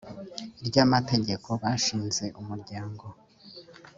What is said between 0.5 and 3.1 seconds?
ry amategeko bashinze umuryango